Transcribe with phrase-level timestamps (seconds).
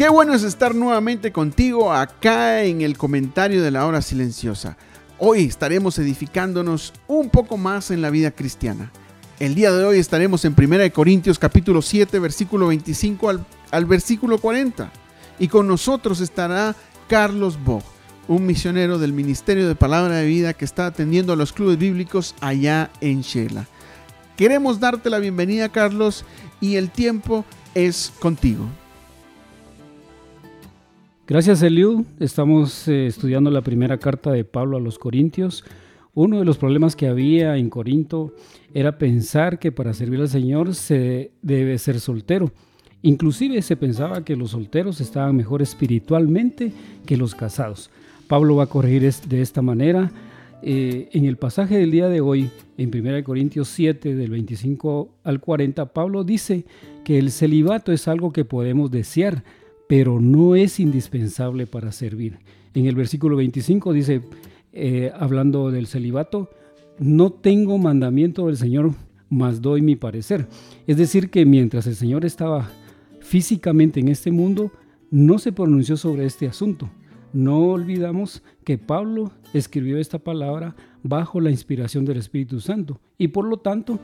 [0.00, 4.78] Qué bueno es estar nuevamente contigo acá en el comentario de la hora silenciosa.
[5.18, 8.90] Hoy estaremos edificándonos un poco más en la vida cristiana.
[9.38, 14.38] El día de hoy estaremos en 1 Corintios capítulo 7 versículo 25 al, al versículo
[14.38, 14.90] 40.
[15.38, 16.74] Y con nosotros estará
[17.06, 17.82] Carlos Bog,
[18.26, 22.34] un misionero del Ministerio de Palabra de Vida que está atendiendo a los clubes bíblicos
[22.40, 23.66] allá en Shela.
[24.38, 26.24] Queremos darte la bienvenida Carlos
[26.58, 28.66] y el tiempo es contigo.
[31.30, 35.62] Gracias Eliud, estamos eh, estudiando la primera carta de Pablo a los Corintios.
[36.12, 38.34] Uno de los problemas que había en Corinto
[38.74, 42.50] era pensar que para servir al Señor se debe ser soltero.
[43.02, 46.72] Inclusive se pensaba que los solteros estaban mejor espiritualmente
[47.06, 47.90] que los casados.
[48.26, 50.10] Pablo va a corregir de esta manera.
[50.64, 55.38] Eh, en el pasaje del día de hoy, en 1 Corintios 7, del 25 al
[55.38, 56.64] 40, Pablo dice
[57.04, 59.44] que el celibato es algo que podemos desear,
[59.90, 62.38] pero no es indispensable para servir.
[62.74, 64.20] En el versículo 25 dice,
[64.72, 66.48] eh, hablando del celibato,
[67.00, 68.92] no tengo mandamiento del Señor,
[69.30, 70.46] mas doy mi parecer.
[70.86, 72.70] Es decir, que mientras el Señor estaba
[73.18, 74.70] físicamente en este mundo,
[75.10, 76.88] no se pronunció sobre este asunto.
[77.32, 83.44] No olvidamos que Pablo escribió esta palabra bajo la inspiración del Espíritu Santo y por
[83.44, 83.98] lo tanto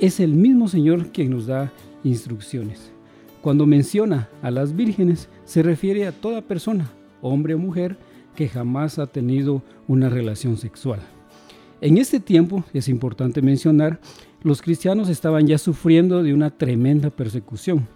[0.00, 1.70] es el mismo Señor quien nos da
[2.02, 2.92] instrucciones.
[3.40, 6.90] Cuando menciona a las vírgenes, se refiere a toda persona,
[7.22, 7.96] hombre o mujer,
[8.34, 11.00] que jamás ha tenido una relación sexual.
[11.80, 14.00] En este tiempo, es importante mencionar,
[14.42, 17.86] los cristianos estaban ya sufriendo de una tremenda persecución.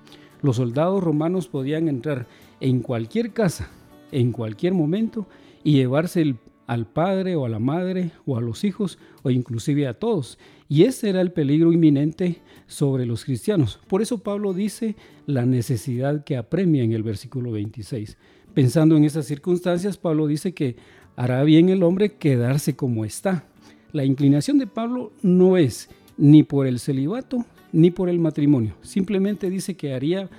[0.41, 2.27] Los soldados romanos podían entrar
[2.61, 3.69] en cualquier casa,
[4.13, 5.27] en cualquier momento,
[5.65, 6.37] y llevarse el
[6.73, 10.39] al padre o a la madre o a los hijos o inclusive a todos.
[10.69, 13.79] Y ese era el peligro inminente sobre los cristianos.
[13.89, 14.97] Por eso Pablo dice
[15.27, 18.17] la necesidad que apremia en el versículo 26.
[18.55, 20.77] Pensando en esas circunstancias, Pablo dice que
[21.15, 23.45] hará bien el hombre quedarse como está.
[23.93, 28.75] La inclinación de Pablo no es ni por el celibato ni por el matrimonio.
[28.81, 30.31] Simplemente dice que haría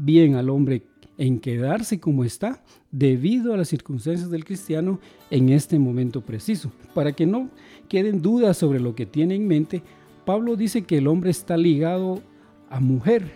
[0.00, 0.82] bien al hombre
[1.18, 4.98] en quedarse como está debido a las circunstancias del cristiano
[5.30, 6.72] en este momento preciso.
[6.94, 7.50] Para que no
[7.88, 9.82] queden dudas sobre lo que tiene en mente,
[10.24, 12.22] Pablo dice que el hombre está ligado
[12.70, 13.32] a mujer,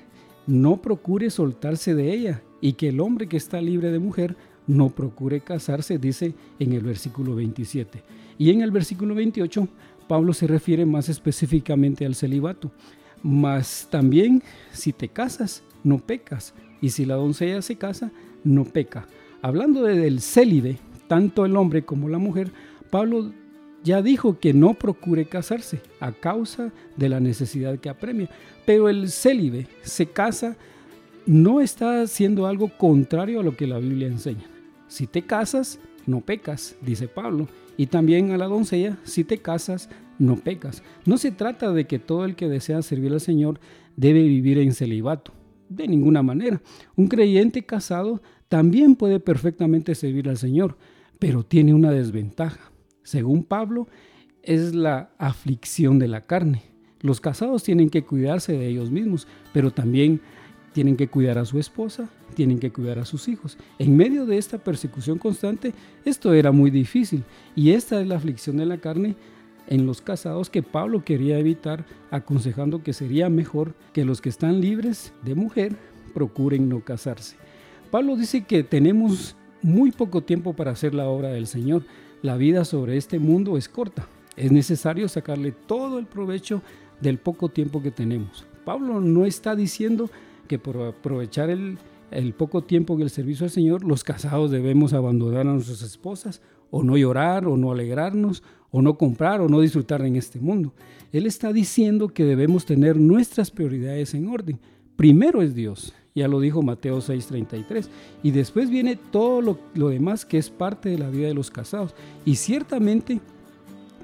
[0.47, 4.37] no procure soltarse de ella, y que el hombre que está libre de mujer
[4.67, 8.03] no procure casarse, dice en el versículo 27.
[8.39, 9.69] Y en el versículo 28,
[10.09, 12.71] Pablo se refiere más específicamente al celibato.
[13.23, 14.43] Mas también
[14.73, 18.11] si te casas, no pecas y si la doncella se casa,
[18.43, 19.07] no peca.
[19.41, 22.51] Hablando de, del célibe, tanto el hombre como la mujer,
[22.91, 23.33] Pablo
[23.83, 28.29] ya dijo que no procure casarse a causa de la necesidad que apremia.
[28.67, 30.57] Pero el célibe se casa
[31.27, 34.45] no está haciendo algo contrario a lo que la Biblia enseña.
[34.89, 37.49] Si te casas, no pecas, dice Pablo.
[37.77, 40.83] Y también a la doncella, si te casas, no pecas.
[41.07, 43.59] No se trata de que todo el que desea servir al Señor
[43.97, 45.33] debe vivir en celibato
[45.75, 46.61] de ninguna manera.
[46.97, 50.77] Un creyente casado también puede perfectamente servir al Señor,
[51.19, 52.71] pero tiene una desventaja.
[53.03, 53.89] Según Pablo,
[54.43, 56.63] es la aflicción de la carne.
[57.01, 60.21] Los casados tienen que cuidarse de ellos mismos, pero también
[60.73, 63.57] tienen que cuidar a su esposa, tienen que cuidar a sus hijos.
[63.79, 65.73] En medio de esta persecución constante,
[66.05, 67.23] esto era muy difícil
[67.55, 69.15] y esta es la aflicción de la carne
[69.67, 74.61] en los casados que Pablo quería evitar, aconsejando que sería mejor que los que están
[74.61, 75.77] libres de mujer
[76.13, 77.37] procuren no casarse.
[77.91, 81.85] Pablo dice que tenemos muy poco tiempo para hacer la obra del Señor.
[82.23, 84.07] La vida sobre este mundo es corta.
[84.37, 86.63] Es necesario sacarle todo el provecho
[87.01, 88.47] del poco tiempo que tenemos.
[88.65, 90.11] Pablo no está diciendo
[90.49, 91.79] que por aprovechar el,
[92.37, 96.83] poco tiempo en el servicio al Señor, los casados debemos abandonar a nuestras esposas o
[96.83, 98.43] no llorar o no alegrarnos
[98.77, 100.75] o no comprar o no disfrutar en este mundo.
[101.13, 104.59] Él está diciendo que debemos tener nuestras prioridades en orden.
[104.97, 107.89] Primero es Dios, ya lo dijo Mateo 6:33,
[108.25, 111.53] y después viene todo lo, lo demás que es parte de la vida de los
[111.53, 111.95] casados
[112.25, 113.21] y ciertamente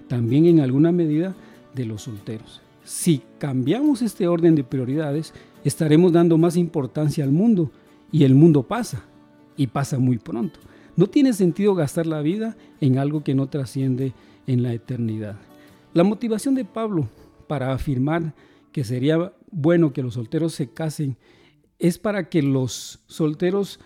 [0.07, 1.35] también en alguna medida
[1.75, 2.63] de los solteros.
[2.85, 5.35] Si cambiamos este orden de prioridades,
[5.65, 7.73] estaremos dando más importancia al mundo
[8.13, 9.03] y el mundo pasa
[9.57, 10.61] y pasa muy pronto.
[11.01, 14.13] No tiene sentido gastar la vida en algo que no trasciende
[14.47, 15.37] en la eternidad.
[15.95, 17.09] La motivación de Pablo
[17.47, 18.35] para afirmar
[18.71, 21.17] que sería bueno que los solteros se casen
[21.79, 23.81] es para que los solteros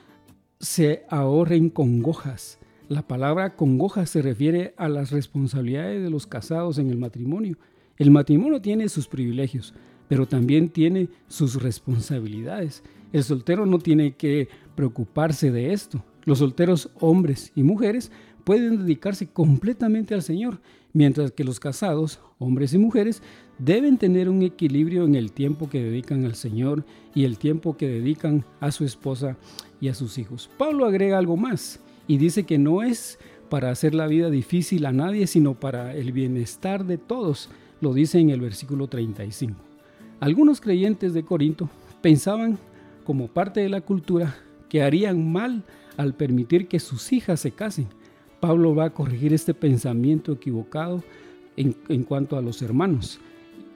[0.58, 2.58] se ahorren congojas.
[2.88, 7.58] La palabra congoja se refiere a las responsabilidades de los casados en el matrimonio.
[7.96, 9.72] El matrimonio tiene sus privilegios,
[10.08, 12.82] pero también tiene sus responsabilidades.
[13.12, 16.04] El soltero no tiene que preocuparse de esto.
[16.24, 18.10] Los solteros hombres y mujeres
[18.44, 20.60] pueden dedicarse completamente al Señor,
[20.92, 23.22] mientras que los casados, hombres y mujeres,
[23.58, 26.84] deben tener un equilibrio en el tiempo que dedican al Señor
[27.14, 29.36] y el tiempo que dedican a su esposa
[29.80, 30.50] y a sus hijos.
[30.58, 33.18] Pablo agrega algo más y dice que no es
[33.48, 37.50] para hacer la vida difícil a nadie, sino para el bienestar de todos.
[37.80, 39.54] Lo dice en el versículo 35.
[40.20, 41.68] Algunos creyentes de Corinto
[42.00, 42.58] pensaban,
[43.04, 44.36] como parte de la cultura,
[44.68, 45.64] que harían mal
[45.96, 47.86] al permitir que sus hijas se casen.
[48.40, 51.02] Pablo va a corregir este pensamiento equivocado
[51.56, 53.20] en, cuanto a los hermanos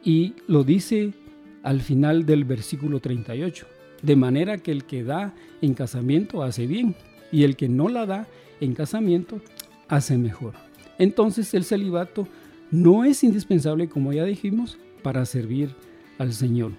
[0.05, 1.15] y lo dice
[1.63, 3.67] al final del versículo 38.
[4.03, 6.95] De manera que el que da en casamiento hace bien
[7.33, 8.29] y el que no la da
[8.61, 9.41] en casamiento
[9.89, 10.55] hace mejor.
[10.99, 12.29] Entonces el celibato
[12.71, 15.71] no es indispensable, como ya dijimos, para servir
[16.19, 16.73] al Señor.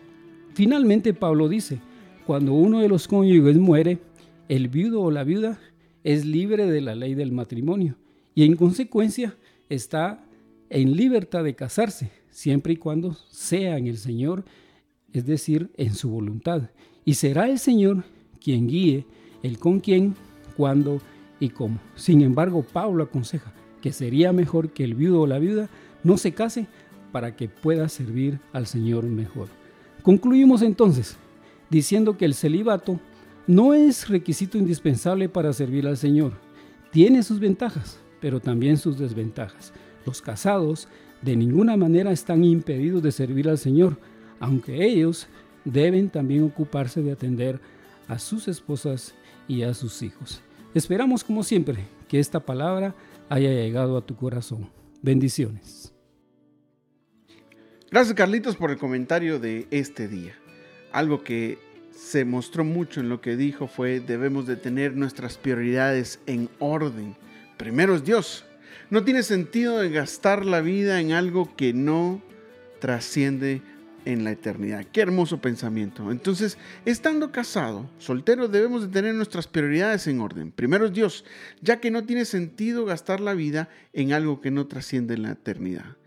[0.54, 1.80] Finalmente Pablo dice,
[2.30, 3.98] cuando uno de los cónyuges muere,
[4.50, 5.60] el viudo o la viuda
[6.04, 7.96] es libre de la ley del matrimonio
[8.36, 9.36] y en consecuencia
[9.68, 10.24] está
[10.70, 14.46] en libertad de casarse, siempre y cuando sea en el Señor,
[15.12, 16.70] es decir, en su voluntad.
[17.04, 18.04] Y será el Señor
[18.40, 19.08] quien guíe
[19.42, 20.14] el con quién,
[20.56, 21.02] cuándo
[21.40, 21.80] y cómo.
[21.96, 23.52] Sin embargo, Pablo aconseja
[23.82, 25.68] que sería mejor que el viudo o la viuda
[26.04, 26.68] no se case
[27.12, 29.48] para que pueda servir al Señor mejor.
[30.04, 31.18] Concluimos entonces
[31.70, 33.00] diciendo que el celibato
[33.48, 36.34] no es requisito indispensable para servir al Señor.
[36.92, 39.74] Tiene sus ventajas, pero también sus desventajas.
[40.06, 40.88] Los casados
[41.22, 43.98] de ninguna manera están impedidos de servir al Señor,
[44.40, 45.28] aunque ellos
[45.66, 47.60] deben también ocuparse de atender
[48.08, 49.14] a sus esposas
[49.48, 50.42] y a sus hijos.
[50.74, 52.96] Esperamos como siempre que esta palabra
[53.30, 54.70] haya llegado a tu corazón.
[55.02, 55.94] Bendiciones.
[57.92, 60.39] Gracias Carlitos por el comentario de este día.
[60.92, 61.60] Algo que
[61.92, 67.16] se mostró mucho en lo que dijo fue debemos de tener nuestras prioridades en orden.
[67.58, 68.46] Primero es Dios.
[68.90, 72.22] No tiene sentido gastar la vida en algo que no
[72.80, 73.62] trasciende
[74.06, 74.86] en la eternidad.
[74.92, 76.12] Qué hermoso pensamiento.
[76.12, 80.52] Entonces, estando casado, soltero, debemos de tener nuestras prioridades en orden.
[80.52, 81.26] Primero es Dios,
[81.62, 85.32] ya que no tiene sentido gastar la vida en algo que no trasciende en la
[85.32, 85.98] eternidad.